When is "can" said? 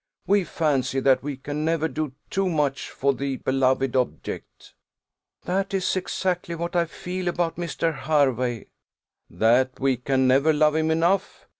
1.37-1.63, 9.97-10.27